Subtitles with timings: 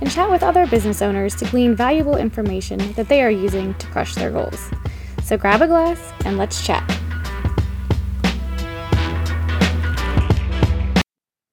[0.00, 3.86] and chat with other business owners to glean valuable information that they are using to
[3.88, 4.70] crush their goals.
[5.22, 6.88] So grab a glass and let's chat.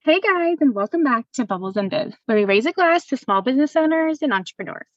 [0.03, 3.17] Hey guys, and welcome back to Bubbles and Biz, where we raise a glass to
[3.17, 4.87] small business owners and entrepreneurs.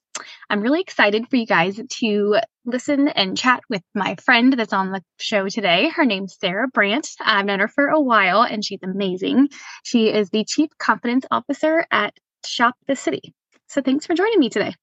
[0.49, 4.93] I'm really excited for you guys to listen and chat with my friend that's on
[4.93, 5.89] the show today.
[5.89, 7.09] Her name's Sahra Brandt.
[7.21, 9.49] I've known her for a while and she's amazing.
[9.83, 13.35] She is the Chief Confidence Officer at Shop the City.
[13.71, 14.75] So thanks for joining me today.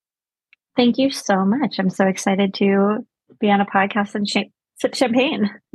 [0.74, 1.78] Thank you so much.
[1.78, 3.06] I'm so excited to
[3.38, 4.48] be on a podcast and sh-
[4.80, 5.50] sip champagne.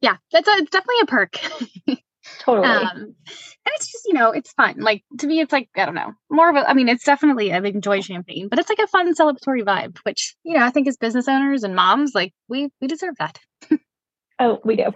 [0.00, 1.32] yeah, that's a, it's definitely a perk.
[2.38, 2.68] totally.
[2.68, 4.76] Um, and it's just, you know, it's fun.
[4.78, 7.52] Like to me, it's like, I don't know, more of a, I mean, it's definitely,
[7.52, 10.86] I enjoy champagne, but it's like a fun celebratory vibe, which, you know, I think
[10.86, 13.40] as business owners and moms, like we, we deserve that.
[14.38, 14.84] oh, we do.
[14.84, 14.94] um,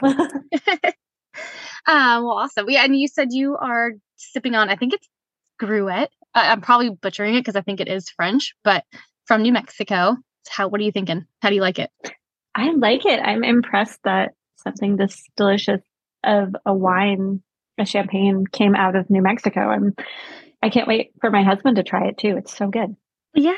[1.87, 2.71] well, awesome.
[2.71, 2.85] Yeah.
[2.85, 5.09] And you said you are sipping on, I think it's
[5.61, 6.09] Gruet.
[6.37, 8.85] I'm probably butchering it because I think it is French, but
[9.25, 10.17] from New Mexico.
[10.49, 10.69] How?
[10.69, 11.27] What are you thinking?
[11.43, 11.91] How do you like it?
[12.55, 13.21] I like it.
[13.21, 15.81] I'm impressed that something this delicious
[16.25, 17.43] of a wine,
[17.79, 19.61] a champagne, came out of New Mexico.
[19.61, 19.95] I'm.
[20.63, 22.37] I can't wait for my husband to try it too.
[22.37, 22.97] It's so good.
[23.35, 23.53] Yeah.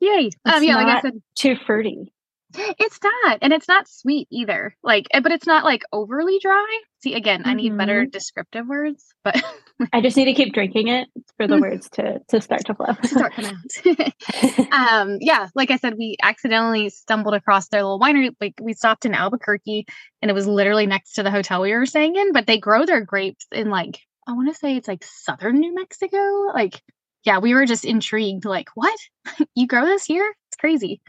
[0.00, 0.30] Yay.
[0.44, 0.76] Um, yeah.
[0.76, 2.12] Like I said, too fruity.
[2.54, 4.74] It's not, and it's not sweet either.
[4.82, 6.80] Like, eh, but it's not like overly dry.
[7.00, 7.50] See, again, mm-hmm.
[7.50, 8.10] I need better mm-hmm.
[8.10, 9.42] descriptive words, but
[9.92, 11.60] I just need to keep drinking it for the mm.
[11.60, 12.94] words to to start to flow.
[13.04, 14.72] start come out.
[14.72, 18.34] um, yeah, like I said, we accidentally stumbled across their little winery.
[18.40, 19.86] Like we stopped in Albuquerque,
[20.22, 22.32] and it was literally next to the hotel we were staying in.
[22.32, 25.74] But they grow their grapes in like I want to say it's like southern New
[25.74, 26.18] Mexico.
[26.54, 26.82] Like,
[27.24, 28.44] yeah, we were just intrigued.
[28.44, 28.98] Like, what?
[29.54, 30.34] you grow this here?
[30.48, 31.00] It's crazy.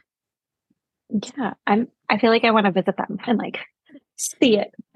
[1.10, 1.88] Yeah, I'm.
[2.10, 3.60] I feel like I want to visit them and like
[4.16, 4.72] see it.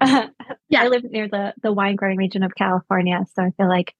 [0.68, 3.94] yeah, I live near the the wine growing region of California, so I feel like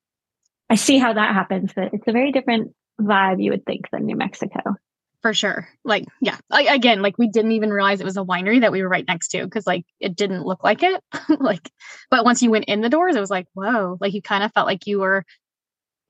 [0.71, 1.73] I see how that happens.
[1.75, 4.77] But it's a very different vibe you would think than New Mexico.
[5.25, 5.67] For sure.
[5.85, 6.37] Like, yeah.
[6.51, 9.07] I, again, like we didn't even realize it was a winery that we were right
[9.09, 11.03] next to because like it didn't look like it.
[11.41, 11.71] like,
[12.11, 13.97] but once you went in the doors, it was like, whoa!
[14.01, 15.25] Like you kind of felt like you were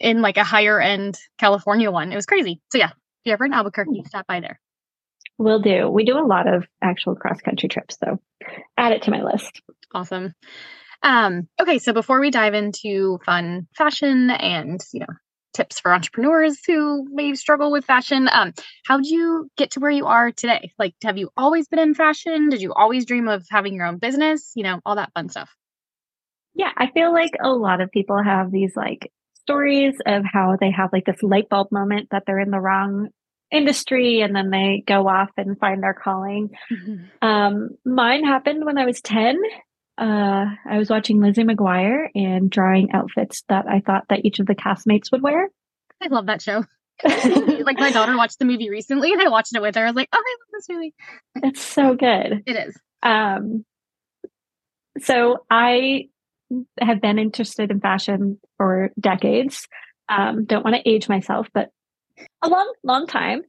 [0.00, 2.10] in like a higher end California one.
[2.12, 2.60] It was crazy.
[2.72, 2.94] So yeah, if
[3.24, 4.06] you're ever in Albuquerque, mm.
[4.08, 4.60] stop by there.
[5.38, 5.88] Will do.
[5.88, 8.20] We do a lot of actual cross country trips, so
[8.76, 9.62] add it to my list.
[9.92, 10.34] Awesome.
[11.02, 15.14] Um, okay, so before we dive into fun fashion and you know
[15.52, 18.52] tips for entrepreneurs who may struggle with fashion, um,
[18.84, 20.72] how did you get to where you are today?
[20.78, 22.48] Like, have you always been in fashion?
[22.48, 24.52] Did you always dream of having your own business?
[24.54, 25.54] You know, all that fun stuff.
[26.54, 30.70] Yeah, I feel like a lot of people have these like stories of how they
[30.70, 33.08] have like this light bulb moment that they're in the wrong
[33.50, 36.50] industry and then they go off and find their calling.
[36.72, 37.26] Mm-hmm.
[37.26, 39.40] Um, mine happened when I was 10.
[39.96, 44.46] Uh, I was watching Lizzie McGuire and drawing outfits that I thought that each of
[44.46, 45.48] the castmates would wear.
[46.02, 46.64] I love that show.
[47.04, 49.82] like my daughter watched the movie recently and I watched it with her.
[49.82, 50.94] I was like, oh, I love this movie.
[51.36, 52.42] It's so good.
[52.46, 52.76] It is.
[53.02, 53.64] Um,
[55.00, 56.08] so I
[56.80, 59.66] have been interested in fashion for decades.
[60.08, 61.70] Um, don't want to age myself, but
[62.42, 63.42] a long, long time.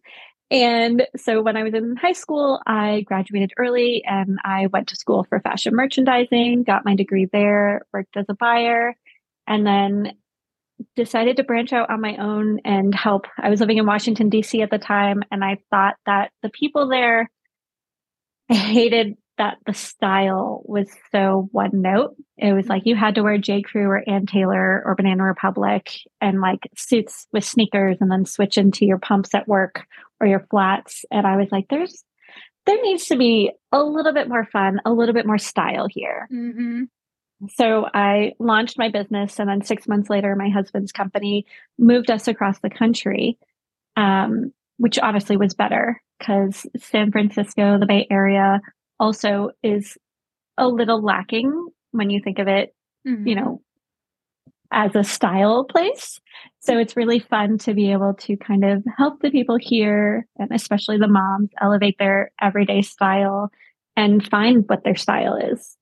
[0.51, 4.95] And so when I was in high school, I graduated early and I went to
[4.95, 8.95] school for fashion merchandising, got my degree there, worked as a buyer,
[9.47, 10.13] and then
[10.95, 13.25] decided to branch out on my own and help.
[13.39, 14.61] I was living in Washington, D.C.
[14.61, 17.29] at the time, and I thought that the people there
[18.49, 22.15] I hated that the style was so one note.
[22.37, 23.61] It was like you had to wear J.
[23.61, 25.91] Crew or Ann Taylor or Banana Republic
[26.21, 29.85] and like suits with sneakers and then switch into your pumps at work
[30.19, 31.03] or your flats.
[31.11, 32.03] And I was like, there's,
[32.65, 36.27] there needs to be a little bit more fun, a little bit more style here.
[36.31, 36.83] Mm-hmm.
[37.55, 39.39] So I launched my business.
[39.39, 41.45] And then six months later, my husband's company
[41.77, 43.37] moved us across the country,
[43.97, 48.61] um, which obviously was better because San Francisco, the Bay Area,
[48.99, 49.97] also is
[50.57, 52.73] a little lacking when you think of it,
[53.07, 53.27] mm-hmm.
[53.27, 53.61] you know,
[54.71, 56.19] as a style place.
[56.59, 60.49] So it's really fun to be able to kind of help the people here, and
[60.51, 63.51] especially the moms, elevate their everyday style
[63.95, 65.77] and find what their style is.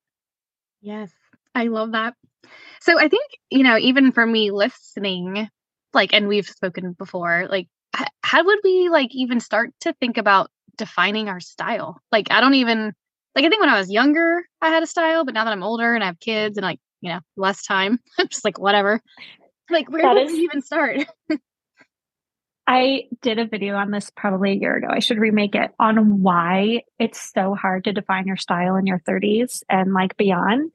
[0.82, 1.12] Yes,
[1.56, 2.16] I love that.
[2.82, 5.48] So I think, you know, even for me listening,
[5.94, 7.68] like, and we've spoken before, like,
[8.22, 12.02] how would we like even start to think about defining our style.
[12.12, 12.94] Like I don't even
[13.36, 15.64] like I think when I was younger I had a style, but now that I'm
[15.64, 19.02] older and I have kids and like, you know, less time, I'm just like whatever.
[19.70, 21.06] Like where that we even start?
[22.66, 24.88] I did a video on this probably a year ago.
[24.90, 29.00] I should remake it on why it's so hard to define your style in your
[29.00, 30.72] 30s and like beyond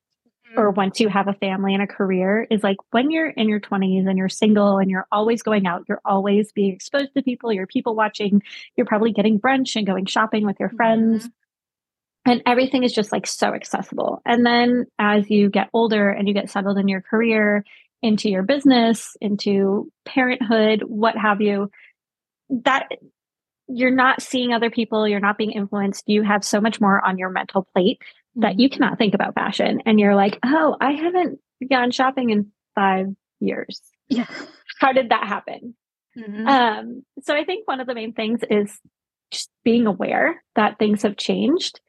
[0.57, 0.77] or mm-hmm.
[0.77, 4.09] once you have a family and a career is like when you're in your 20s
[4.09, 7.67] and you're single and you're always going out, you're always being exposed to people, you're
[7.67, 8.43] people watching,
[8.77, 11.25] you're probably getting brunch and going shopping with your friends.
[11.25, 11.33] Mm-hmm.
[12.29, 14.21] And everything is just like so accessible.
[14.27, 17.65] And then as you get older and you get settled in your career,
[18.03, 21.71] into your business, into parenthood, what have you,
[22.51, 22.89] that
[23.67, 26.05] you're not seeing other people, you're not being influenced.
[26.07, 28.03] You have so much more on your mental plate
[28.37, 28.75] that you mm-hmm.
[28.75, 31.41] cannot think about fashion and you're like, oh, I haven't
[31.71, 33.07] gone shopping in five
[33.41, 33.81] years.
[34.11, 34.27] Yeah.
[34.81, 35.75] How did that happen?
[36.17, 36.47] Mm-hmm.
[36.47, 38.79] Um, so I think one of the main things is
[39.31, 41.81] just being aware that things have changed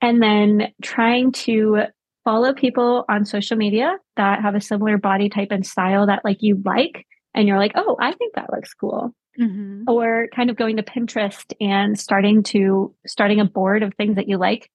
[0.00, 1.82] and then trying to
[2.24, 6.38] follow people on social media that have a similar body type and style that like
[6.40, 9.14] you like and you're like, oh, I think that looks cool.
[9.38, 9.84] Mm-hmm.
[9.86, 14.28] Or kind of going to Pinterest and starting to starting a board of things that
[14.28, 14.70] you like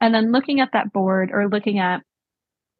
[0.00, 2.02] and then looking at that board or looking at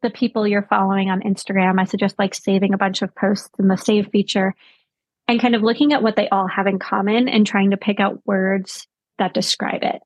[0.03, 3.67] the people you're following on Instagram, I suggest like saving a bunch of posts in
[3.67, 4.53] the save feature
[5.27, 7.99] and kind of looking at what they all have in common and trying to pick
[7.99, 10.01] out words that describe it.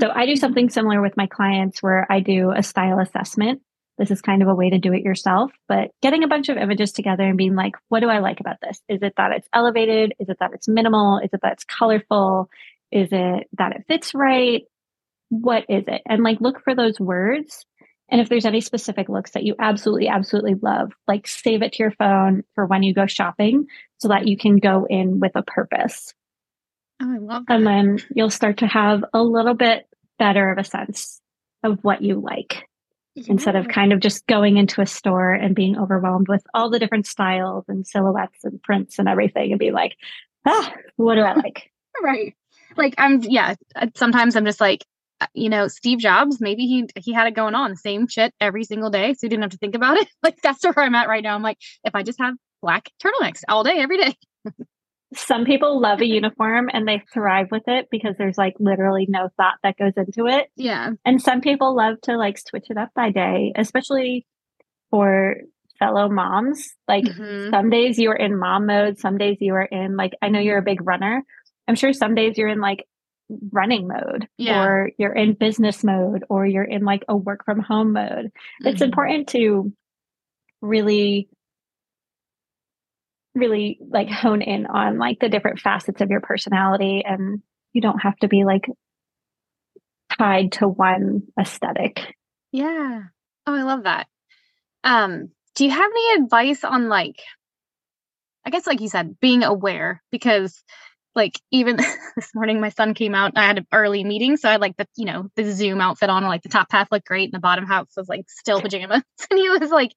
[0.00, 3.62] So I do something similar with my clients where I do a style assessment.
[3.98, 6.58] This is kind of a way to do it yourself, but getting a bunch of
[6.58, 8.78] images together and being like, what do I like about this?
[8.88, 10.12] Is it that it's elevated?
[10.18, 11.18] Is it that it's minimal?
[11.18, 12.50] Is it that it's colorful?
[12.92, 14.64] Is it that it fits right?
[15.28, 16.02] what is it?
[16.06, 17.64] And like look for those words.
[18.08, 21.82] And if there's any specific looks that you absolutely, absolutely love, like save it to
[21.82, 23.66] your phone for when you go shopping
[23.98, 26.14] so that you can go in with a purpose.
[27.02, 27.56] Oh, I love that.
[27.56, 29.86] And then you'll start to have a little bit
[30.18, 31.20] better of a sense
[31.62, 32.66] of what you like
[33.14, 33.24] yeah.
[33.28, 36.78] instead of kind of just going into a store and being overwhelmed with all the
[36.78, 39.96] different styles and silhouettes and prints and everything and be like,
[40.46, 41.70] ah, what do I like?
[42.02, 42.34] right.
[42.76, 43.54] Like I'm, yeah,
[43.94, 44.84] sometimes I'm just like,
[45.20, 48.64] uh, you know, Steve Jobs, maybe he he had it going on, same shit every
[48.64, 50.08] single day, so he didn't have to think about it.
[50.22, 51.34] Like that's where I'm at right now.
[51.34, 54.14] I'm like, if I just have black turtlenecks all day, every day.
[55.16, 59.28] Some people love a uniform and they thrive with it because there's like literally no
[59.36, 60.48] thought that goes into it.
[60.56, 60.90] Yeah.
[61.04, 64.26] And some people love to like switch it up by day, especially
[64.90, 65.36] for
[65.78, 66.68] fellow moms.
[66.88, 67.50] Like mm-hmm.
[67.50, 70.40] some days you are in mom mode, some days you are in like I know
[70.40, 71.22] you're a big runner.
[71.68, 72.84] I'm sure some days you're in like
[73.50, 74.62] running mode yeah.
[74.62, 78.26] or you're in business mode or you're in like a work from home mode.
[78.26, 78.68] Mm-hmm.
[78.68, 79.72] It's important to
[80.62, 81.28] really
[83.36, 87.42] really like hone in on like the different facets of your personality and
[87.72, 88.66] you don't have to be like
[90.18, 92.00] tied to one aesthetic.
[92.50, 93.02] Yeah.
[93.46, 94.06] Oh, I love that.
[94.82, 97.16] Um do you have any advice on like
[98.44, 100.64] I guess like you said being aware because
[101.16, 101.76] like even
[102.16, 104.76] this morning my son came out i had an early meeting so i had like
[104.76, 107.40] the you know the zoom outfit on like the top half looked great and the
[107.40, 109.02] bottom half was like still pajamas.
[109.30, 109.92] And he was like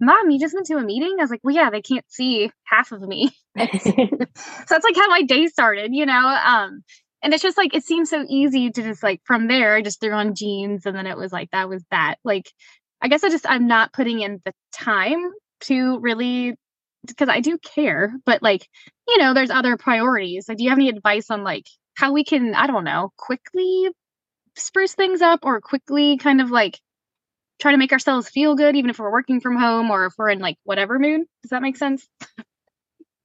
[0.00, 1.16] mom you just went to a meeting?
[1.18, 3.30] I was like well yeah they can't see half of me.
[4.34, 6.82] So that's like how my day started you know um
[7.22, 10.00] and it's just like it seems so easy to just like from there i just
[10.00, 12.16] threw on jeans and then it was like that was that.
[12.24, 12.50] Like
[13.02, 15.30] i guess i just i'm not putting in the time
[15.62, 16.56] to really
[17.06, 18.68] because I do care, but like,
[19.12, 20.48] you know, there's other priorities.
[20.48, 23.88] Like, do you have any advice on like how we can, I don't know, quickly
[24.56, 26.80] spruce things up or quickly kind of like
[27.60, 30.30] try to make ourselves feel good, even if we're working from home or if we're
[30.30, 31.20] in like whatever mood?
[31.42, 32.08] Does that make sense?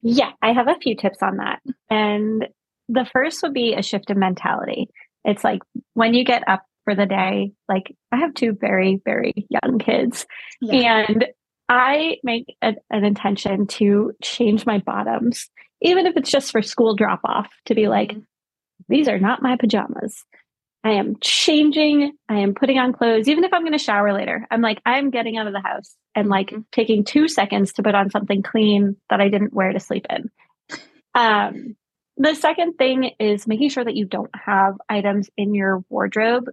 [0.01, 1.61] Yeah, I have a few tips on that.
[1.89, 2.47] And
[2.89, 4.89] the first would be a shift in mentality.
[5.23, 5.61] It's like
[5.93, 10.25] when you get up for the day, like I have two very, very young kids.
[10.61, 11.05] Yeah.
[11.07, 11.25] And
[11.69, 15.49] I make a, an intention to change my bottoms,
[15.81, 18.19] even if it's just for school drop off, to be like, mm-hmm.
[18.89, 20.23] these are not my pajamas.
[20.83, 22.13] I am changing.
[22.29, 24.47] I am putting on clothes, even if I'm going to shower later.
[24.49, 26.61] I'm like, I'm getting out of the house and like mm-hmm.
[26.71, 30.29] taking two seconds to put on something clean that I didn't wear to sleep in.
[31.13, 31.75] Um,
[32.15, 36.45] the second thing is making sure that you don't have items in your wardrobe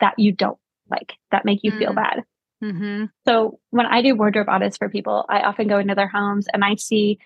[0.00, 0.58] that you don't
[0.90, 1.80] like, that make you mm-hmm.
[1.80, 2.24] feel bad.
[2.62, 3.04] Mm-hmm.
[3.26, 6.64] So when I do wardrobe audits for people, I often go into their homes and
[6.64, 7.18] I see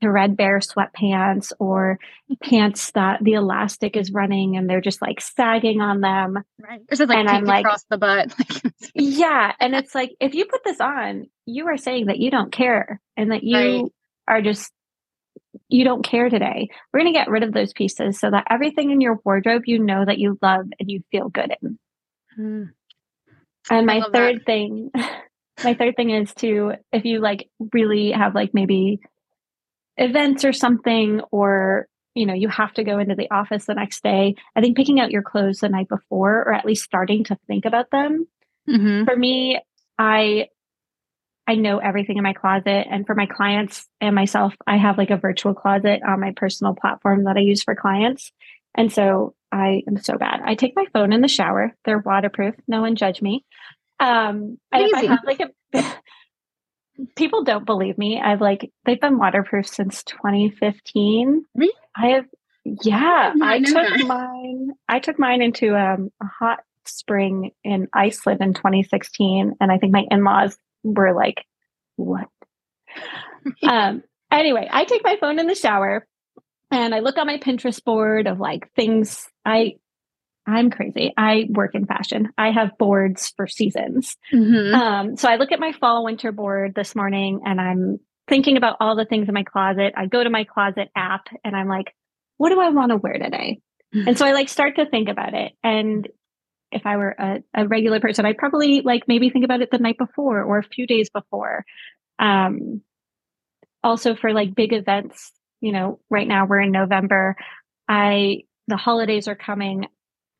[0.00, 1.98] threadbare sweatpants or
[2.42, 6.38] pants that the elastic is running and they're just like sagging on them.
[6.58, 6.80] Right.
[6.90, 8.34] Or like and I'm like, across the butt.
[8.94, 9.52] yeah.
[9.60, 13.00] And it's like, if you put this on, you are saying that you don't care
[13.16, 13.92] and that you right.
[14.28, 14.72] are just
[15.68, 16.68] you don't care today.
[16.92, 19.78] We're going to get rid of those pieces so that everything in your wardrobe you
[19.78, 21.78] know that you love and you feel good in.
[22.38, 22.70] Mm.
[23.70, 24.46] And my third that.
[24.46, 24.90] thing,
[25.64, 29.00] my third thing is to, if you like really have like maybe
[30.00, 34.02] events or something, or, you know, you have to go into the office the next
[34.02, 37.38] day, I think picking out your clothes the night before, or at least starting to
[37.46, 38.26] think about them.
[38.68, 39.04] Mm-hmm.
[39.04, 39.60] For me,
[39.98, 40.48] I
[41.46, 42.86] I know everything in my closet.
[42.88, 46.76] And for my clients and myself, I have like a virtual closet on my personal
[46.76, 48.30] platform that I use for clients.
[48.76, 50.42] And so I am so bad.
[50.44, 51.74] I take my phone in the shower.
[51.84, 52.54] They're waterproof.
[52.68, 53.44] No one judge me.
[53.98, 55.50] Um, and if I have like a,
[57.16, 58.20] people don't believe me.
[58.20, 61.44] I've like, they've been waterproof since 2015.
[61.54, 61.72] Really?
[61.96, 62.26] I have,
[62.64, 64.04] yeah, I, I took that.
[64.06, 69.54] mine, I took mine into um, a hot spring in Iceland in 2016.
[69.60, 71.44] And I think my in-laws were like,
[71.96, 72.28] what?
[73.62, 76.06] um, anyway, I take my phone in the shower
[76.70, 79.74] and I look on my Pinterest board of like things I
[80.50, 81.12] I'm crazy.
[81.16, 82.30] I work in fashion.
[82.36, 84.16] I have boards for seasons.
[84.32, 84.74] Mm-hmm.
[84.74, 88.76] Um, so I look at my fall winter board this morning and I'm thinking about
[88.80, 89.94] all the things in my closet.
[89.96, 91.94] I go to my closet app and I'm like,
[92.36, 93.60] what do I want to wear today?
[93.94, 94.08] Mm-hmm.
[94.08, 95.52] And so I like start to think about it.
[95.62, 96.08] And
[96.72, 99.78] if I were a, a regular person, I'd probably like maybe think about it the
[99.78, 101.64] night before or a few days before.
[102.18, 102.82] Um,
[103.82, 107.36] also for like big events, you know, right now we're in November.
[107.88, 109.86] I the holidays are coming.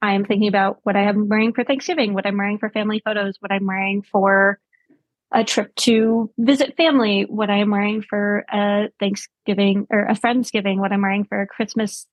[0.03, 3.03] I am thinking about what I am wearing for Thanksgiving, what I'm wearing for family
[3.05, 4.59] photos, what I'm wearing for
[5.33, 10.79] a trip to visit family, what I am wearing for a Thanksgiving or a Friendsgiving,
[10.79, 12.07] what I'm wearing for a Christmas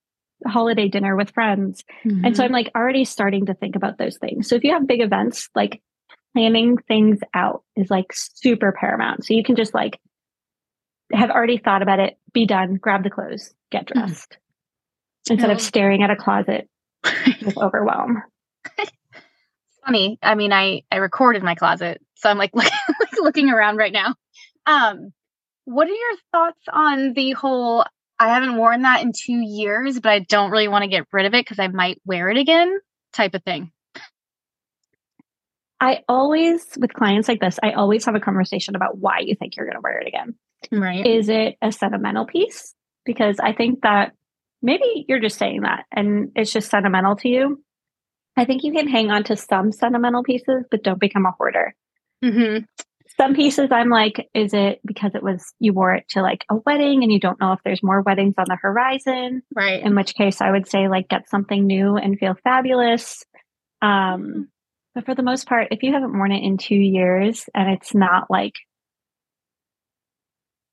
[0.46, 1.84] holiday dinner with friends.
[2.06, 2.26] Mm-hmm.
[2.26, 4.48] And so I'm like already starting to think about those things.
[4.48, 5.82] So if you have big events, like
[6.34, 9.26] planning things out is like super paramount.
[9.26, 10.00] So you can just like
[11.12, 14.00] have already thought about it, be done, grab the clothes, get mm-hmm.
[14.00, 15.34] dressed mm-hmm.
[15.34, 16.70] instead of staring at a closet
[17.44, 18.24] with overwhelm.
[19.86, 20.20] Funny.
[20.22, 22.72] I mean, I I recorded my closet, so I'm like, like
[23.22, 24.16] looking around right now.
[24.66, 25.14] Um,
[25.66, 27.86] what are your thoughts on the whole
[28.20, 31.26] I haven't worn that in two years, but I don't really want to get rid
[31.26, 32.80] of it because I might wear it again
[33.14, 33.72] type of thing.
[35.80, 39.56] I always, with clients like this, I always have a conversation about why you think
[39.56, 40.34] you're going to wear it again.
[40.72, 41.06] Right.
[41.06, 42.74] Is it a sentimental piece?
[43.06, 44.14] Because I think that
[44.62, 47.64] maybe you're just saying that and it's just sentimental to you.
[48.36, 51.74] I think you can hang on to some sentimental pieces, but don't become a hoarder.
[52.24, 52.66] Mm-hmm
[53.18, 56.56] some pieces I'm like, is it because it was you wore it to like a
[56.66, 59.42] wedding and you don't know if there's more weddings on the horizon?
[59.56, 59.82] Right.
[59.82, 63.24] In which case I would say like get something new and feel fabulous.
[63.82, 64.50] Um
[64.94, 67.94] but for the most part, if you haven't worn it in two years and it's
[67.94, 68.54] not like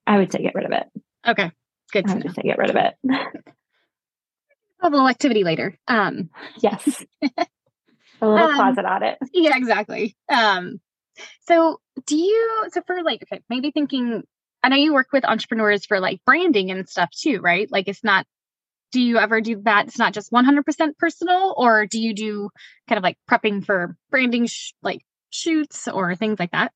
[0.07, 0.87] I would say get rid of it.
[1.27, 1.51] Okay.
[1.93, 2.95] Good I would say get rid of it.
[4.85, 5.79] a little activity later.
[5.89, 7.05] Um yes.
[7.23, 9.19] a little um, closet audit.
[9.33, 10.17] Yeah, exactly.
[10.29, 10.81] Um
[11.47, 14.23] so do you so for like okay, maybe thinking
[14.63, 17.71] I know you work with entrepreneurs for like branding and stuff too, right?
[17.71, 18.27] Like it's not
[18.93, 19.89] do you ever do that?
[19.89, 22.51] It's not just 100% personal or do you do
[22.89, 25.01] kind of like prepping for branding sh- like
[25.31, 26.73] shoots or things like that?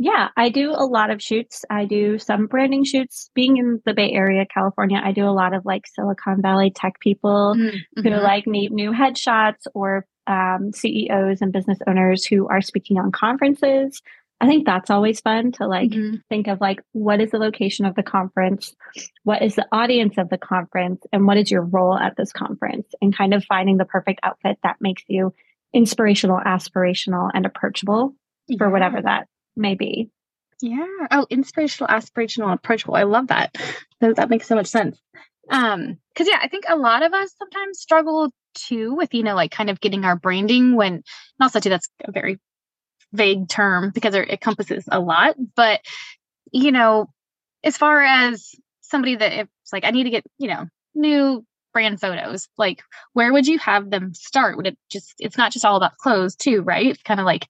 [0.00, 1.64] Yeah, I do a lot of shoots.
[1.68, 3.30] I do some branding shoots.
[3.34, 7.00] Being in the Bay Area, California, I do a lot of like Silicon Valley tech
[7.00, 8.02] people mm-hmm.
[8.02, 13.10] who like need new headshots or um, CEOs and business owners who are speaking on
[13.10, 14.00] conferences.
[14.40, 16.18] I think that's always fun to like mm-hmm.
[16.28, 18.76] think of like what is the location of the conference,
[19.24, 22.86] what is the audience of the conference, and what is your role at this conference,
[23.02, 25.34] and kind of finding the perfect outfit that makes you
[25.74, 28.14] inspirational, aspirational, and approachable
[28.46, 28.58] yeah.
[28.58, 29.26] for whatever that
[29.58, 30.10] may be.
[30.60, 30.86] Yeah.
[31.10, 32.96] Oh, inspirational, aspirational, approachable.
[32.96, 33.54] I love that.
[34.00, 35.00] That, that makes so much sense.
[35.50, 39.34] Um, because yeah, I think a lot of us sometimes struggle too with you know
[39.34, 41.02] like kind of getting our branding when
[41.40, 42.38] also too that's a very
[43.12, 45.80] vague term because it encompasses a lot but
[46.52, 47.08] you know
[47.64, 52.00] as far as somebody that it's like i need to get you know new brand
[52.00, 55.76] photos like where would you have them start would it just it's not just all
[55.76, 57.46] about clothes too right it's kind of like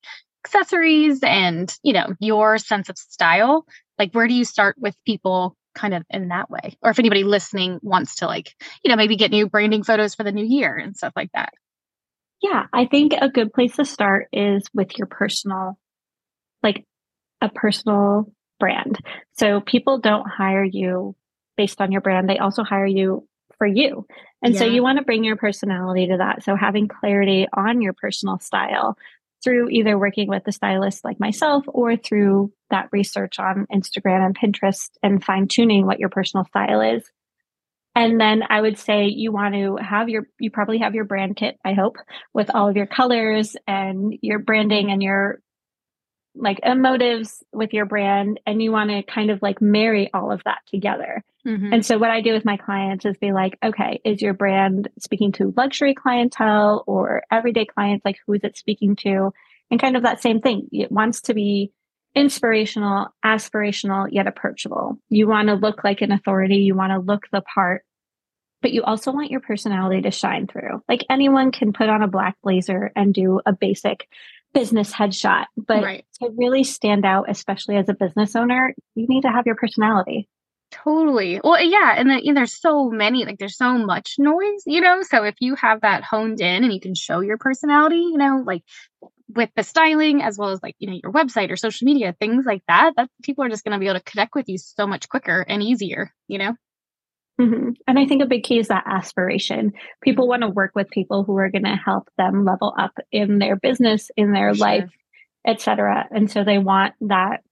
[0.48, 3.66] accessories and you know your sense of style
[3.98, 6.76] like where do you start with people kind of in that way?
[6.82, 10.24] Or if anybody listening wants to like you know maybe get new branding photos for
[10.24, 11.52] the new year and stuff like that.
[12.42, 15.78] Yeah i think a good place to start is with your personal
[16.62, 16.84] like
[17.40, 18.98] a personal brand.
[19.36, 21.14] So people don't hire you
[21.56, 23.26] based on your brand they also hire you
[23.58, 24.06] for you.
[24.42, 24.60] And yeah.
[24.60, 26.44] so you want to bring your personality to that.
[26.44, 28.96] So having clarity on your personal style
[29.42, 34.38] through either working with a stylist like myself or through that research on Instagram and
[34.38, 37.04] Pinterest and fine tuning what your personal style is.
[37.94, 41.36] And then I would say you want to have your, you probably have your brand
[41.36, 41.96] kit, I hope,
[42.32, 45.40] with all of your colors and your branding and your
[46.38, 48.40] like emotives with your brand.
[48.46, 51.24] And you want to kind of like marry all of that together.
[51.46, 51.72] Mm-hmm.
[51.72, 54.88] And so what I do with my clients is be like, okay, is your brand
[54.98, 58.04] speaking to luxury clientele or everyday clients?
[58.04, 59.32] Like who is it speaking to?
[59.70, 60.68] And kind of that same thing.
[60.72, 61.72] It wants to be
[62.14, 64.98] inspirational, aspirational, yet approachable.
[65.08, 66.56] You want to look like an authority.
[66.56, 67.84] You want to look the part
[68.60, 70.82] but you also want your personality to shine through.
[70.88, 74.08] Like anyone can put on a black blazer and do a basic
[74.54, 76.04] business headshot, but right.
[76.20, 80.28] to really stand out, especially as a business owner, you need to have your personality.
[80.70, 81.40] Totally.
[81.42, 84.62] Well, uh, yeah, and then you know, there's so many, like there's so much noise,
[84.66, 85.02] you know.
[85.02, 88.42] So if you have that honed in and you can show your personality, you know,
[88.44, 88.62] like
[89.34, 92.44] with the styling as well as like you know your website or social media, things
[92.44, 94.86] like that, that people are just going to be able to connect with you so
[94.86, 96.54] much quicker and easier, you know.
[97.40, 97.70] Mm-hmm.
[97.86, 99.72] And I think a big key is that aspiration.
[100.02, 103.38] People want to work with people who are going to help them level up in
[103.38, 104.66] their business, in their sure.
[104.66, 104.90] life,
[105.46, 106.06] etc.
[106.10, 107.42] And so they want that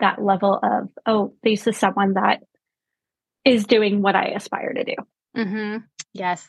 [0.00, 2.42] that level of oh, this is someone that
[3.44, 4.94] is doing what I aspire to do.
[5.36, 5.76] Mm-hmm.
[6.12, 6.46] Yes.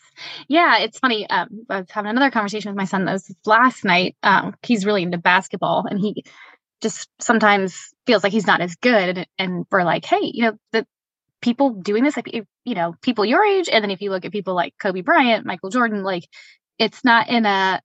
[0.48, 1.30] Yeah, it's funny.
[1.30, 4.16] Um, I was having another conversation with my son this last night.
[4.24, 6.24] Um, he's really into basketball and he
[6.82, 9.20] just sometimes feels like he's not as good.
[9.20, 10.88] And, and we're like, hey, you know, the
[11.42, 12.34] people doing this, like,
[12.66, 13.70] you know, people your age.
[13.72, 16.28] And then if you look at people like Kobe Bryant, Michael Jordan, like,
[16.78, 17.82] it's not in a,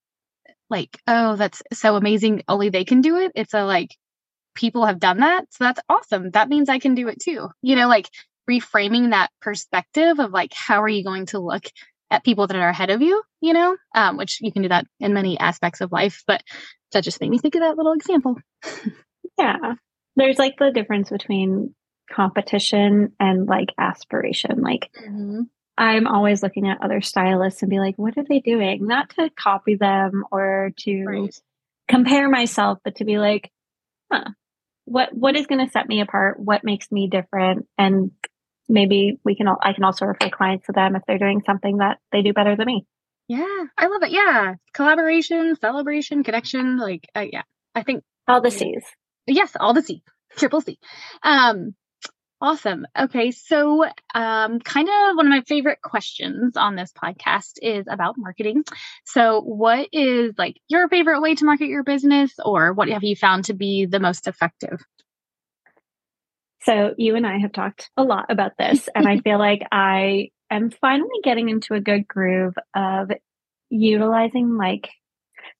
[0.69, 2.43] like, oh, that's so amazing.
[2.49, 3.33] Only they can do it.
[3.35, 3.97] It's a, like,
[4.57, 5.45] people have done that.
[5.51, 6.31] So that's awesome.
[6.33, 7.49] That means I can do it too.
[7.63, 8.09] You know, like
[8.51, 11.65] reframing that perspective of like, how are you going to look
[12.11, 14.87] at people that are ahead of you, you know, um, which you can do that
[15.01, 16.23] in many aspects of life.
[16.27, 16.43] But
[16.93, 18.37] that just made me think of that little example.
[19.39, 19.75] yeah.
[20.17, 21.75] There's like the difference between
[22.11, 24.61] competition and like aspiration.
[24.61, 25.43] Like mm-hmm.
[25.79, 28.87] I'm always looking at other stylists and be like, what are they doing?
[28.87, 31.41] Not to copy them or to right.
[31.89, 33.50] compare myself, but to be like,
[34.11, 34.30] huh,
[34.85, 36.41] what what is going to set me apart?
[36.41, 37.67] What makes me different?
[37.76, 38.13] And
[38.69, 41.78] maybe we can all I can also refer clients to them if they're doing something
[41.78, 42.87] that they do better than me.
[43.28, 44.13] Yeah, I love it.
[44.13, 46.78] Yeah, collaboration, celebration, connection.
[46.78, 47.43] Like, uh, yeah,
[47.75, 48.85] I think all the C's.
[49.26, 50.02] Yes, all the C,
[50.37, 50.78] triple C.
[51.23, 51.75] Um,
[52.41, 52.87] Awesome.
[52.99, 53.31] Okay.
[53.31, 58.65] So, um, kind of one of my favorite questions on this podcast is about marketing.
[59.07, 63.17] So, what is like your favorite way to market your business, or what have you
[63.17, 64.81] found to be the most effective?
[66.61, 70.29] So, you and I have talked a lot about this, and I feel like I
[70.51, 73.11] am finally getting into a good groove of
[73.71, 74.91] utilizing like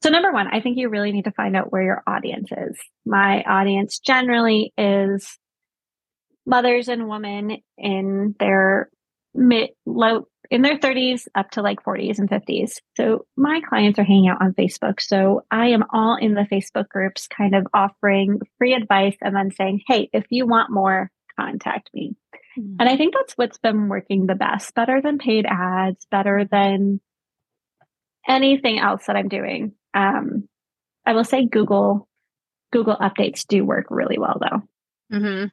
[0.03, 2.79] so, number one, I think you really need to find out where your audience is.
[3.07, 5.39] My audience generally is
[6.47, 8.89] mothers and women in their
[9.35, 12.81] mid low in their 30s up to like 40s and 50s.
[12.97, 15.01] So my clients are hanging out on Facebook.
[15.01, 19.51] So I am all in the Facebook groups, kind of offering free advice and then
[19.51, 22.15] saying, hey, if you want more, contact me.
[22.59, 22.77] Mm-hmm.
[22.81, 27.01] And I think that's what's been working the best, better than paid ads, better than
[28.29, 29.73] anything else that I'm doing.
[29.95, 30.49] Um,
[31.05, 32.09] I will say Google
[32.73, 35.17] Google updates do work really well though.
[35.17, 35.47] Mm-hmm.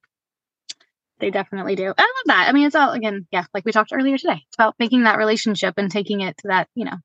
[1.20, 1.94] They definitely do.
[1.98, 2.48] I love that.
[2.50, 4.42] I mean, it's all again, yeah, like we talked earlier today.
[4.48, 6.98] It's about making that relationship and taking it to that, you know,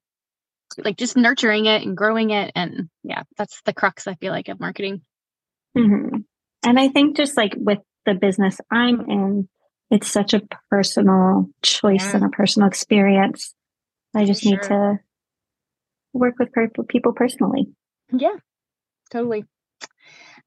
[0.79, 2.53] like just nurturing it and growing it.
[2.55, 5.03] And yeah, that's the crux, I feel like, of marketing.
[5.77, 6.16] Mm-hmm.
[6.64, 9.49] And I think just like with the business I'm in,
[9.90, 12.16] it's such a personal choice yeah.
[12.16, 13.55] and a personal experience.
[14.14, 14.53] I just sure.
[14.53, 14.99] need to
[16.12, 16.51] work with
[16.88, 17.68] people personally.
[18.12, 18.37] Yeah,
[19.11, 19.44] totally.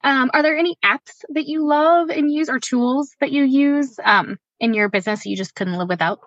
[0.04, 4.00] Um, are there any apps that you love and use or tools that you use
[4.04, 6.20] um, in your business you just couldn't live without?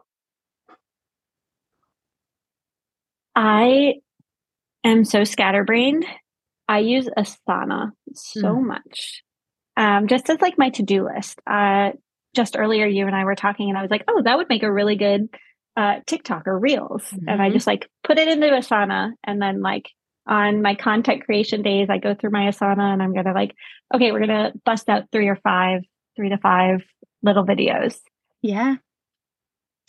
[3.35, 3.95] I
[4.85, 6.07] am so scatterbrained.
[6.69, 8.65] I use Asana so mm.
[8.65, 9.23] much.
[9.77, 11.41] Um, just as like my to-do list.
[11.47, 11.91] Uh,
[12.35, 14.63] just earlier you and I were talking and I was like, oh, that would make
[14.63, 15.29] a really good
[15.77, 17.03] uh, TikTok or Reels.
[17.03, 17.29] Mm-hmm.
[17.29, 17.55] And I mm-hmm.
[17.55, 19.91] just like put it into Asana and then like
[20.27, 23.55] on my content creation days, I go through my Asana and I'm going to like,
[23.95, 25.83] okay, we're going to bust out three or five,
[26.17, 26.83] three to five
[27.23, 27.99] little videos.
[28.43, 28.77] Yeah.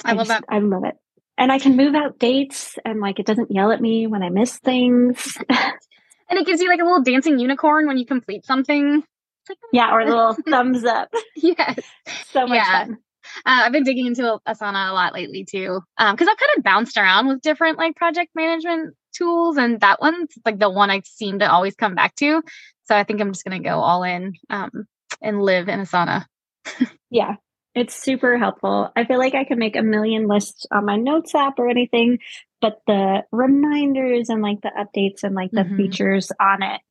[0.04, 0.43] I, I love just, that.
[0.50, 0.95] I love it.
[1.38, 4.30] And I can move out dates and like it doesn't yell at me when I
[4.30, 5.38] miss things.
[5.50, 9.04] and it gives you like a little dancing unicorn when you complete something.
[9.48, 11.10] Like, yeah, or a little thumbs up.
[11.36, 11.80] Yes.
[12.32, 12.86] So much yeah.
[12.86, 12.98] fun.
[13.45, 16.63] Uh, I've been digging into Asana a lot lately too, because um, I've kind of
[16.63, 21.01] bounced around with different like project management tools, and that one's like the one I
[21.06, 22.41] seem to always come back to.
[22.86, 24.86] So I think I'm just gonna go all in um,
[25.21, 26.25] and live in Asana.
[27.10, 27.36] yeah,
[27.73, 28.91] it's super helpful.
[28.95, 32.19] I feel like I can make a million lists on my notes app or anything,
[32.62, 35.78] but the reminders and like the updates and like the mm-hmm.
[35.78, 36.82] features on it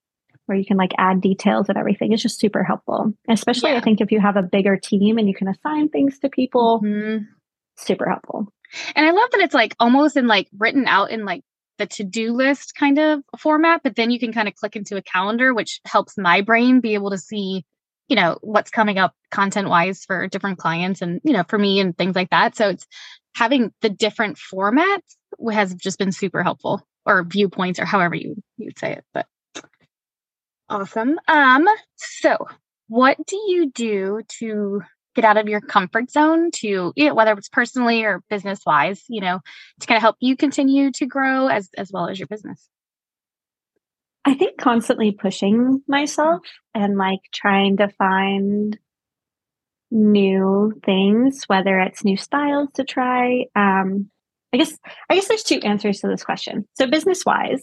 [0.46, 3.14] where you can like add details and everything is just super helpful.
[3.28, 3.78] Especially yeah.
[3.78, 6.82] I think if you have a bigger team and you can assign things to people,
[6.84, 7.24] mm-hmm.
[7.76, 8.48] super helpful.
[8.94, 11.42] And I love that it's like almost in like written out in like
[11.78, 15.02] the to-do list kind of format, but then you can kind of click into a
[15.02, 17.64] calendar, which helps my brain be able to see,
[18.08, 21.80] you know, what's coming up content wise for different clients and, you know, for me
[21.80, 22.56] and things like that.
[22.56, 22.86] So it's
[23.34, 25.00] having the different formats
[25.52, 29.04] has just been super helpful or viewpoints or however you you'd say it.
[29.12, 29.26] But
[30.68, 31.18] awesome.
[31.28, 32.46] Um, so
[32.88, 34.82] what do you do to
[35.14, 39.40] get out of your comfort zone to whether it's personally or business wise you know
[39.80, 42.68] to kind of help you continue to grow as as well as your business.
[44.24, 46.42] I think constantly pushing myself
[46.74, 48.78] and like trying to find
[49.90, 54.10] new things whether it's new styles to try um
[54.52, 54.76] i guess
[55.08, 56.66] i guess there's two answers to this question.
[56.74, 57.62] So business wise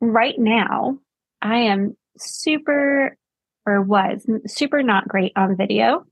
[0.00, 0.98] right now
[1.42, 3.16] i am super
[3.66, 6.04] or was super not great on video.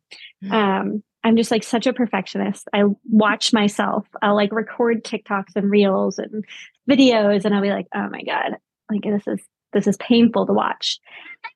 [0.42, 0.52] Mm-hmm.
[0.52, 2.68] Um, I'm just like such a perfectionist.
[2.72, 4.06] I watch myself.
[4.22, 6.44] I'll like record TikToks and reels and
[6.88, 8.56] videos, and I'll be like, "Oh my god,
[8.90, 9.40] like this is
[9.72, 10.98] this is painful to watch."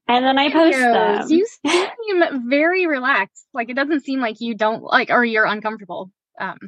[0.06, 1.28] And then I post them.
[1.30, 3.46] You seem very relaxed.
[3.54, 6.10] Like it doesn't seem like you don't like or you're uncomfortable.
[6.38, 6.58] Um,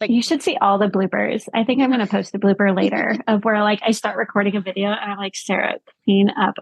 [0.00, 1.48] like you should see all the bloopers.
[1.54, 4.56] I think I'm going to post a blooper later of where like I start recording
[4.56, 6.56] a video and I'm like, Sahra, clean up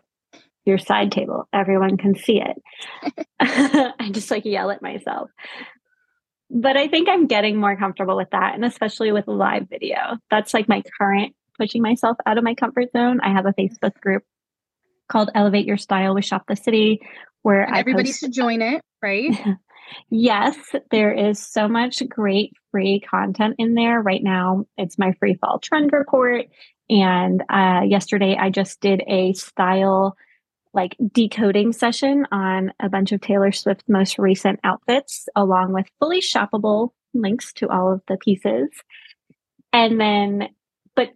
[0.65, 1.49] your side table.
[1.53, 3.27] Everyone can see it.
[3.41, 5.31] I just like yell at myself.
[6.51, 8.55] But I think I'm getting more comfortable with that.
[8.55, 10.19] And especially with live video.
[10.31, 13.21] That's like my current pushing myself out of my comfort zone.
[13.23, 14.23] I have a Facebook group
[15.09, 17.01] called Elevate Your Style with Shop the City
[17.43, 19.31] where everybody post- should join it, right?
[20.11, 20.57] yes,
[20.91, 24.65] there is so much great free content in there right now.
[24.79, 26.47] It's my free fall trend report.
[26.89, 30.17] And uh, yesterday I just did a style
[30.75, 36.21] like decoding session on a bunch of Taylor Swift's most recent outfits, along with fully
[36.21, 38.69] shoppable links to all of the pieces.
[39.73, 40.49] And then,
[40.97, 41.11] but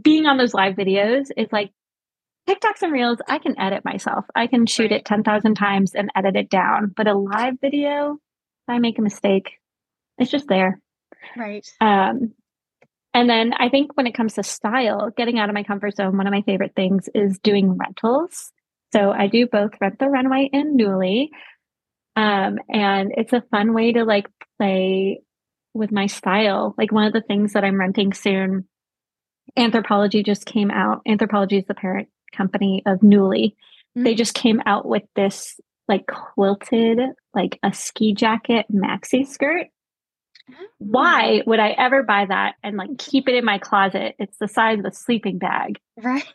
[0.00, 1.70] being on those live videos is like
[2.48, 4.24] TikToks and Reels, I can edit myself.
[4.34, 6.92] I can shoot it 10,000 times and edit it down.
[6.96, 9.58] But a live video, if I make a mistake,
[10.18, 10.80] it's just there.
[11.36, 11.66] Right.
[11.80, 12.34] Um,
[13.14, 16.16] and then I think when it comes to style, getting out of my comfort zone,
[16.16, 18.52] one of my favorite things is doing rentals.
[18.96, 21.28] So I do both Rent the Runway and Nuuly.
[22.16, 24.26] Um, and it's a fun way to like
[24.58, 25.20] play
[25.74, 26.74] with my style.
[26.78, 28.66] Like one of the things that I'm renting soon,
[29.58, 31.02] Anthropologie just came out.
[31.06, 33.48] Anthropologie is the parent company of Nuuly.
[33.50, 34.04] Mm-hmm.
[34.04, 36.98] They just came out with this like quilted,
[37.34, 39.66] like a ski jacket maxi skirt.
[40.78, 44.14] Why would I ever buy that and like keep it in my closet?
[44.18, 45.78] It's the size of a sleeping bag.
[45.96, 46.26] Right.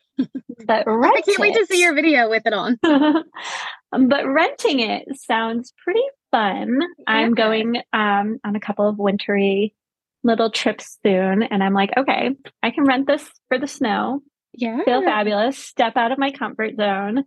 [0.65, 2.78] But rent I can't wait to see your video with it on.
[2.84, 6.80] but renting it sounds pretty fun.
[6.82, 7.04] Yeah.
[7.08, 9.76] I'm going um, on a couple of wintry
[10.24, 14.21] little trips soon, and I'm like, okay, I can rent this for the snow.
[14.54, 14.84] Yeah.
[14.84, 17.24] Feel fabulous, step out of my comfort zone,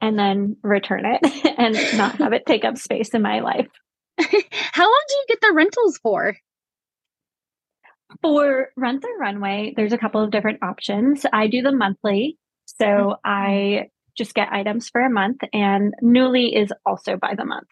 [0.00, 3.68] and then return it and not have it take up space in my life.
[4.72, 6.36] How long do you get the rentals for?
[8.22, 11.26] For Rent the Runway, there's a couple of different options.
[11.32, 12.38] I do the monthly.
[12.66, 13.12] So mm-hmm.
[13.24, 17.68] I just get items for a month, and Nuuly is also by the month.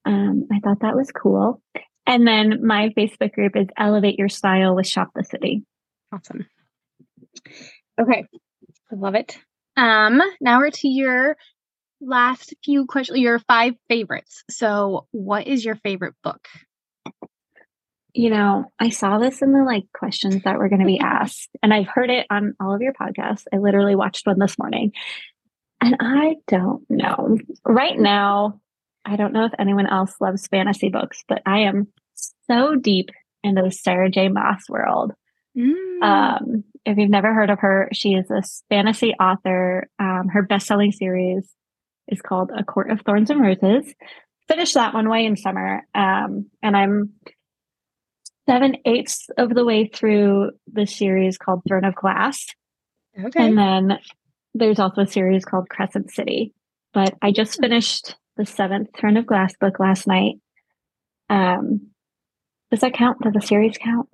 [0.05, 1.61] Um, I thought that was cool.
[2.05, 5.65] And then my Facebook group is Elevate Your Style with Shop the City.
[6.13, 6.47] Awesome.
[7.99, 8.25] Okay,
[8.91, 9.37] I love it.
[9.75, 11.35] Um, now we're to your
[11.99, 14.45] last few questions, your five favorites.
[14.49, 16.47] So, what is your favorite book?
[18.17, 21.49] You know, I saw this in the like questions that were going to be asked,
[21.61, 23.43] and I've heard it on all of your podcasts.
[23.53, 24.93] I literally watched one this morning,
[25.79, 27.37] and I don't know.
[27.63, 28.59] Right now,
[29.05, 31.89] I don't know if anyone else loves fantasy books, but I am
[32.49, 33.09] so deep
[33.43, 34.29] into the Sarah J.
[34.29, 35.13] Maas world.
[35.55, 36.01] Mm.
[36.01, 39.89] Um, if you've never heard of her, she is a fantasy author.
[39.99, 41.47] Um, her best selling series
[42.07, 43.93] is called A Court of Thorns and Roses.
[44.47, 45.83] Finished that one way in summer.
[45.93, 47.11] Um, and I'm
[48.47, 52.45] seven eighths of the way through the series called Throne of Glass.
[53.19, 53.47] Okay.
[53.47, 53.99] And then
[54.53, 56.53] there's also a series called Crescent City.
[56.93, 57.63] But I just hmm.
[57.63, 60.35] finished the seventh Throne of Glass book last night.
[61.29, 61.89] Um,
[62.71, 63.21] does that count?
[63.21, 64.09] Does the series count?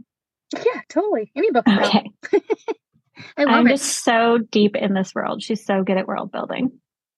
[0.54, 1.32] Yeah, totally.
[1.36, 1.68] Any book.
[1.68, 2.10] Okay.
[3.38, 3.72] I love I'm it.
[3.72, 5.42] just so deep in this world.
[5.42, 6.72] She's so good at world building.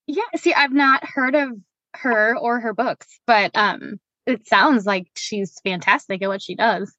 [0.08, 0.23] Yeah.
[0.36, 1.51] See, I've not heard of
[1.95, 6.93] her or her books, but um, it sounds like she's fantastic at what she does.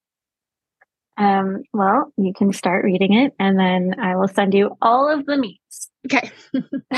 [1.18, 5.24] Um, well, you can start reading it and then I will send you all of
[5.26, 5.90] the meats.
[6.06, 6.30] Okay.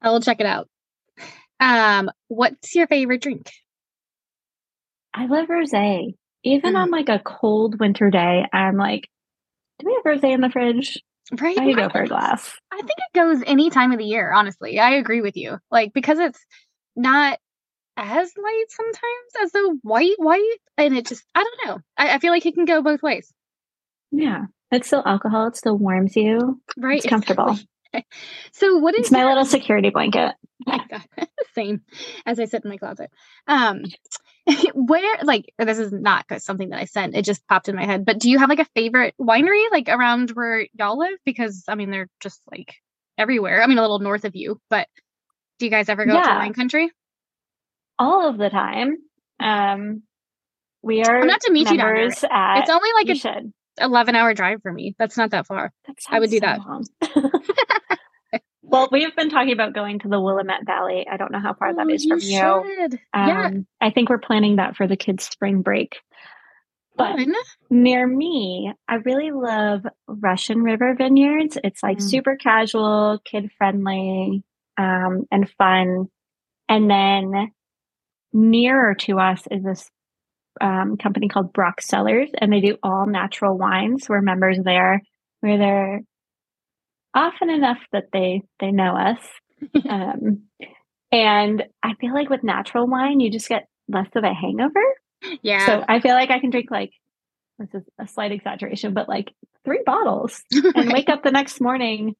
[0.00, 0.68] I will check it out.
[1.60, 3.50] Um, what's your favorite drink?
[5.12, 6.14] I love rosé.
[6.44, 6.78] Even mm.
[6.78, 9.08] on like a cold winter day, I'm like,
[9.80, 11.02] do we have rosé in the fridge?
[11.38, 11.58] Right.
[11.58, 12.54] I go for a glass.
[12.72, 14.78] I think it goes any time of the year, honestly.
[14.78, 15.58] I agree with you.
[15.70, 16.38] Like because it's
[16.96, 17.38] not
[17.98, 20.58] as light sometimes as the white white.
[20.78, 21.82] And it just I don't know.
[21.96, 23.32] I, I feel like it can go both ways.
[24.12, 24.46] Yeah.
[24.70, 26.60] It's still alcohol, it still warms you.
[26.76, 26.98] Right.
[26.98, 27.58] It's comfortable.
[28.52, 30.34] so what is it's my little security blanket?
[31.54, 31.80] Same
[32.24, 33.10] as I sit in my closet.
[33.46, 33.82] Um
[34.74, 37.16] where like this is not something that I sent.
[37.16, 38.06] It just popped in my head.
[38.06, 41.18] But do you have like a favorite winery like around where y'all live?
[41.24, 42.76] Because I mean they're just like
[43.18, 43.62] everywhere.
[43.62, 44.86] I mean a little north of you, but
[45.58, 46.22] do you guys ever go yeah.
[46.22, 46.92] to wine country?
[47.98, 48.96] All of the time.
[49.40, 50.02] Um
[50.82, 52.30] we are not to meet you down there.
[52.30, 53.52] At, it's only like a should.
[53.80, 54.94] 11 hour drive for me.
[54.98, 55.72] That's not that far.
[55.86, 57.32] That I would do so that.
[58.68, 61.06] Well, we've been talking about going to the Willamette Valley.
[61.10, 62.28] I don't know how far oh, that is from you.
[62.28, 62.88] you.
[63.14, 63.50] Um, yeah.
[63.80, 65.96] I think we're planning that for the kids' spring break.
[66.94, 67.32] But Fun.
[67.70, 71.56] near me, I really love Russian River Vineyards.
[71.64, 72.02] It's like mm.
[72.02, 74.42] super casual, kid friendly,
[74.76, 76.08] um, and fun.
[76.68, 77.52] And then
[78.32, 79.90] nearer to us is this
[80.60, 84.08] um, company called Brock Cellars, and they do all natural wines.
[84.08, 85.02] We're members there,
[85.40, 86.00] where they're
[87.14, 89.20] often enough that they they know us.
[89.88, 90.42] um,
[91.10, 94.82] and I feel like with natural wine, you just get less of a hangover.
[95.42, 95.66] Yeah.
[95.66, 96.92] So I feel like I can drink like
[97.58, 99.32] this is a slight exaggeration, but like
[99.64, 102.14] three bottles and wake up the next morning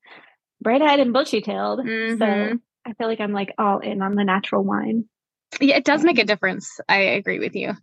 [0.60, 1.80] bright eyed and bushy tailed.
[1.80, 2.18] Mm-hmm.
[2.18, 5.04] So I feel like I'm like all in on the natural wine.
[5.60, 6.78] Yeah, it does make a difference.
[6.88, 7.74] I agree with you.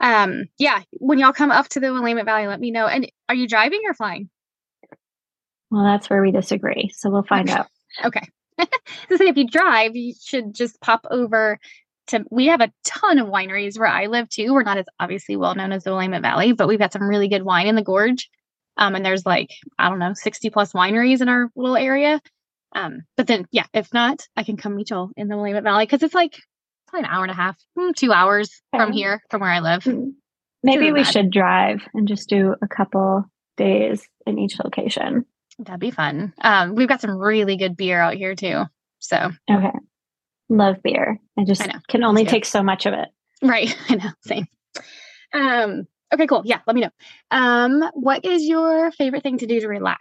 [0.00, 2.86] Um, yeah, when y'all come up to the Willamette Valley, let me know.
[2.86, 4.28] And are you driving or flying?
[5.70, 6.90] Well, that's where we disagree.
[6.94, 7.66] So we'll find out.
[8.04, 8.28] Okay.
[8.58, 11.58] so say if you drive, you should just pop over
[12.08, 14.52] to we have a ton of wineries where I live too.
[14.52, 17.28] We're not as obviously well known as the Willamette Valley, but we've got some really
[17.28, 18.28] good wine in the gorge.
[18.76, 22.20] Um, and there's like, I don't know, 60 plus wineries in our little area.
[22.74, 25.86] Um, but then yeah, if not, I can come meet y'all in the Willamette Valley
[25.86, 26.38] because it's like
[26.86, 28.84] probably an hour and a half, mm, two hours okay.
[28.84, 29.84] from here, from where I live.
[29.84, 30.10] Hmm.
[30.62, 31.12] Maybe we bad.
[31.12, 33.24] should drive and just do a couple
[33.56, 35.24] days in each location.
[35.58, 36.34] That'd be fun.
[36.40, 38.64] Um, we've got some really good beer out here too.
[38.98, 39.72] So okay,
[40.48, 41.18] love beer.
[41.38, 43.08] I just I can only take so much of it.
[43.42, 43.74] Right.
[43.88, 44.10] I know.
[44.24, 44.46] Same.
[45.32, 45.84] Um.
[46.12, 46.26] Okay.
[46.26, 46.42] Cool.
[46.44, 46.60] Yeah.
[46.66, 46.90] Let me know.
[47.30, 47.88] Um.
[47.94, 50.00] What is your favorite thing to do to relax?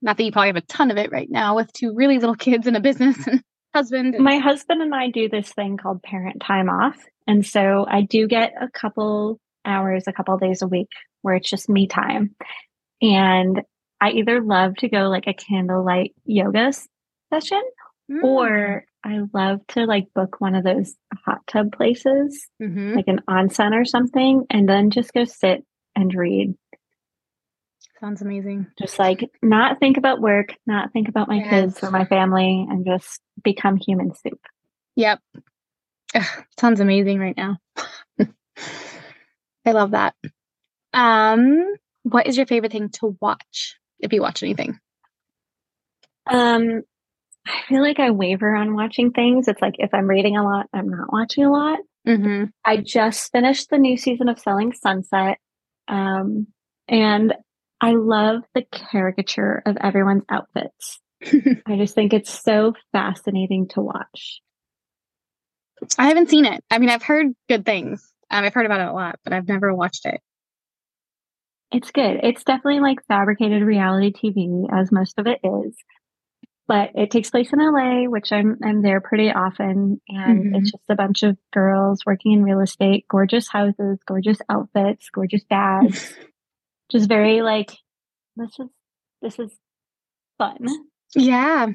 [0.00, 2.34] Not that you probably have a ton of it right now with two really little
[2.34, 3.42] kids and a business and
[3.74, 4.16] husband.
[4.18, 8.26] My husband and I do this thing called parent time off, and so I do
[8.26, 10.88] get a couple hours, a couple days a week
[11.22, 12.34] where it's just me time.
[13.02, 13.62] And
[14.00, 16.72] I either love to go like a candlelight yoga
[17.32, 17.62] session
[18.10, 18.22] Mm.
[18.22, 22.94] Or I love to like book one of those hot tub places, mm-hmm.
[22.94, 26.54] like an onsen or something, and then just go sit and read.
[28.00, 28.66] Sounds amazing.
[28.78, 31.50] Just like not think about work, not think about my yes.
[31.50, 34.40] kids or my family, and just become human soup.
[34.96, 35.20] Yep.
[36.14, 37.56] Ugh, sounds amazing right now.
[39.66, 40.14] I love that.
[40.92, 44.78] Um, what is your favorite thing to watch if you watch anything?
[46.26, 46.82] Um,
[47.46, 49.48] I feel like I waver on watching things.
[49.48, 51.78] It's like if I'm reading a lot, I'm not watching a lot.
[52.06, 52.44] Mm-hmm.
[52.64, 55.38] I just finished the new season of Selling Sunset.
[55.88, 56.48] Um,
[56.88, 57.34] and
[57.80, 61.00] I love the caricature of everyone's outfits.
[61.66, 64.40] I just think it's so fascinating to watch.
[65.98, 66.64] I haven't seen it.
[66.70, 68.12] I mean, I've heard good things.
[68.30, 70.20] Um, I've heard about it a lot, but I've never watched it.
[71.70, 72.20] It's good.
[72.22, 75.76] It's definitely like fabricated reality TV, as most of it is.
[76.68, 80.54] But it takes place in LA, which I'm I'm there pretty often, and mm-hmm.
[80.56, 85.44] it's just a bunch of girls working in real estate, gorgeous houses, gorgeous outfits, gorgeous
[85.44, 86.12] bags.
[86.90, 87.72] just very like
[88.36, 88.68] this is
[89.22, 89.52] this is
[90.38, 90.66] fun.
[91.14, 91.68] Yeah.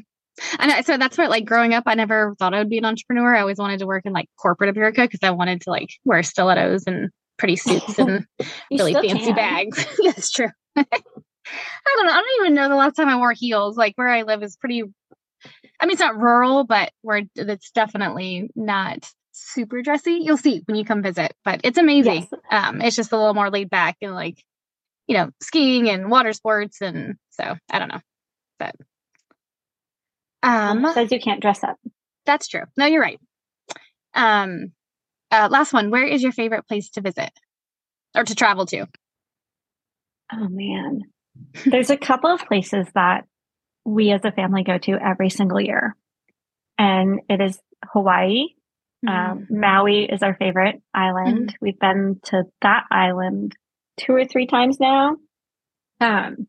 [0.59, 3.35] And so that's what like growing up, I never thought I would be an entrepreneur.
[3.35, 6.23] I always wanted to work in like corporate America because I wanted to like wear
[6.23, 8.25] stilettos and pretty suits and
[8.71, 9.35] really fancy can.
[9.35, 9.85] bags.
[10.05, 10.47] that's true.
[10.75, 10.83] I
[11.95, 12.13] don't know.
[12.13, 13.77] I don't even know the last time I wore heels.
[13.77, 14.83] Like where I live is pretty
[15.79, 20.19] I mean it's not rural, but where it's definitely not super dressy.
[20.21, 22.27] You'll see when you come visit, but it's amazing.
[22.31, 22.41] Yes.
[22.51, 24.43] Um it's just a little more laid back and like,
[25.11, 27.99] you know, skiing and water sports and so I don't know.
[28.57, 28.75] But
[30.41, 31.75] um, says you can't dress up.
[32.25, 32.63] That's true.
[32.77, 33.19] No, you're right.
[34.13, 34.71] Um,
[35.29, 35.91] uh, last one.
[35.91, 37.29] Where is your favorite place to visit
[38.15, 38.87] or to travel to?
[40.31, 41.01] Oh man,
[41.65, 43.25] there's a couple of places that
[43.83, 45.97] we as a family go to every single year,
[46.77, 48.45] and it is Hawaii.
[49.05, 49.09] Mm-hmm.
[49.09, 51.49] Um, Maui is our favorite island.
[51.49, 51.55] Mm-hmm.
[51.59, 53.57] We've been to that island
[54.01, 55.17] two or three times now.
[55.99, 56.47] Um,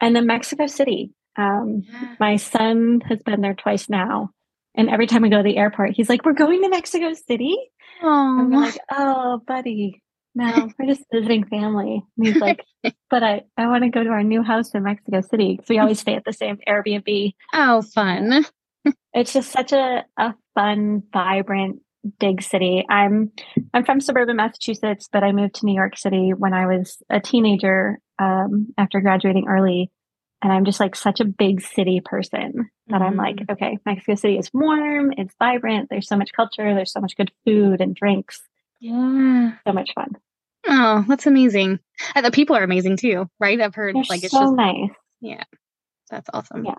[0.00, 1.12] and then Mexico City.
[1.36, 2.14] Um, yeah.
[2.20, 4.30] My son has been there twice now.
[4.76, 7.56] And every time we go to the airport, he's like, We're going to Mexico City.
[8.02, 10.02] Oh, I'm like, Oh, buddy,
[10.34, 12.02] no, we're just visiting family.
[12.16, 12.64] And he's like,
[13.10, 15.60] But I, I want to go to our new house in Mexico City.
[15.60, 17.34] So we always stay at the same Airbnb.
[17.52, 18.44] Oh, fun.
[19.14, 21.80] it's just such a, a fun, vibrant,
[22.18, 22.84] big city.
[22.88, 23.32] I'm
[23.72, 27.20] I'm from suburban Massachusetts, but I moved to New York City when I was a
[27.20, 29.90] teenager um, after graduating early.
[30.42, 33.02] And I'm just like such a big city person that mm-hmm.
[33.02, 33.52] I'm like, mm-hmm.
[33.52, 37.32] okay, Mexico City is warm, it's vibrant, there's so much culture, there's so much good
[37.46, 38.42] food and drinks.
[38.78, 39.52] Yeah.
[39.66, 40.16] So much fun.
[40.66, 41.80] Oh, that's amazing.
[42.14, 43.58] And the people are amazing too, right?
[43.58, 44.90] I've heard They're like it's so just nice.
[45.22, 45.44] Yeah.
[46.10, 46.66] That's awesome.
[46.66, 46.78] Yeah.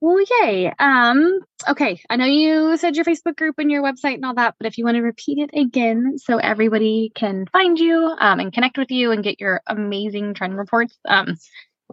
[0.00, 0.72] Well, yay.
[0.78, 2.00] Um, okay.
[2.08, 4.78] I know you said your Facebook group and your website and all that, but if
[4.78, 8.90] you want to repeat it again so everybody can find you um, and connect with
[8.90, 11.36] you and get your amazing trend reports, um,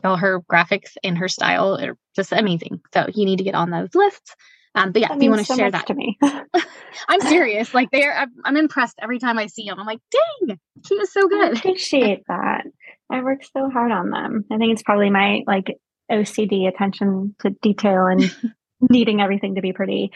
[0.06, 2.80] all her graphics and her style are just amazing.
[2.94, 4.36] So you need to get on those lists.
[4.74, 6.18] Um, but yeah, that if you want to so share that to me,
[7.10, 7.74] I'm serious.
[7.74, 9.80] Like they're, I'm, I'm, impressed every time I see them.
[9.80, 11.56] I'm like, dang, she is so good.
[11.56, 12.66] I appreciate that.
[13.10, 14.46] I work so hard on them.
[14.52, 15.78] I think it's probably my like
[16.12, 18.36] OCD attention to detail and
[18.82, 20.12] needing everything to be pretty.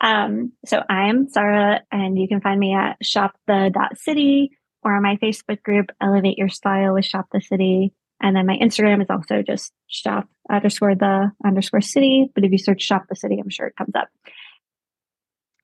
[0.00, 4.50] Um, so I'm Sahra, and you can find me at shop the dot city
[4.82, 7.92] or on my Facebook group, Elevate Your Style with Shop the City.
[8.20, 12.30] And then my Instagram is also just shop underscore the underscore city.
[12.34, 14.08] But if you search shop the city, I'm sure it comes up.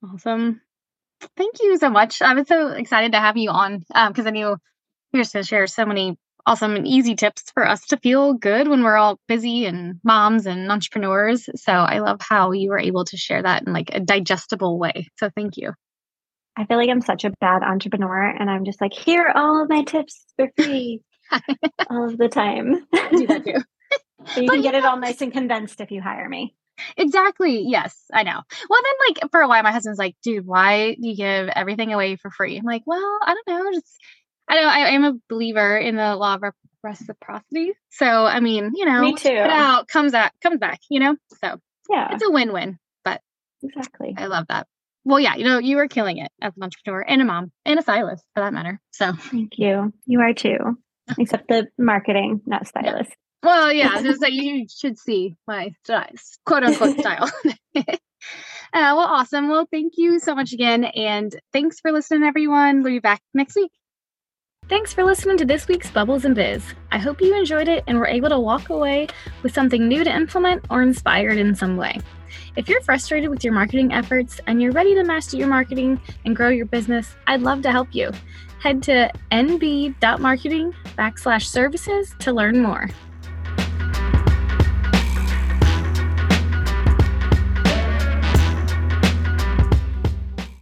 [0.03, 0.61] Awesome.
[1.37, 2.21] Thank you so much.
[2.21, 4.57] I was so excited to have you on because um, I knew you
[5.13, 8.33] were just going to share so many awesome and easy tips for us to feel
[8.33, 11.49] good when we're all busy and moms and entrepreneurs.
[11.55, 15.07] So I love how you were able to share that in like a digestible way.
[15.17, 15.73] So thank you.
[16.55, 19.63] I feel like I'm such a bad entrepreneur and I'm just like, here are all
[19.63, 21.01] of my tips for free
[21.89, 22.85] all of the time.
[23.11, 23.63] do that too.
[24.33, 26.55] so you but can get it all nice and condensed if you hire me.
[26.97, 27.63] Exactly.
[27.67, 28.41] Yes, I know.
[28.69, 31.93] Well, then, like for a while, my husband's like, "Dude, why do you give everything
[31.93, 33.71] away for free?" I'm like, "Well, I don't know.
[33.73, 33.99] Just
[34.47, 36.43] I know I, am a believer in the law of
[36.83, 37.73] reciprocity.
[37.91, 39.29] So I mean, you know, me too.
[39.29, 40.79] Put out comes out comes back.
[40.89, 41.57] You know, so
[41.89, 42.77] yeah, it's a win-win.
[43.03, 43.21] But
[43.63, 44.67] exactly, I love that.
[45.05, 47.77] Well, yeah, you know, you are killing it as an entrepreneur and a mom and
[47.77, 48.79] a stylist for that matter.
[48.91, 49.93] So thank you.
[50.05, 50.77] You are too
[51.17, 53.11] except the marketing, not stylist.
[53.41, 56.07] Well, yeah, just like you should see my style,
[56.45, 57.29] quote unquote style.
[57.75, 57.83] uh,
[58.71, 59.49] well, awesome.
[59.49, 60.85] Well, thank you so much again.
[60.85, 62.83] And thanks for listening, everyone.
[62.83, 63.71] We'll be back next week.
[64.69, 66.63] Thanks for listening to this week's Bubbles and Biz.
[66.89, 69.07] I hope you enjoyed it and were able to walk away
[69.43, 71.99] with something new to implement or inspired in some way.
[72.55, 76.33] If you're frustrated with your marketing efforts and you're ready to master your marketing and
[76.33, 78.11] grow your business, I'd love to help you.
[78.61, 82.89] Head to nb.marketing backslash services to learn more.